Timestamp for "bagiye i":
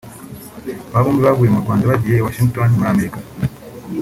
1.91-2.25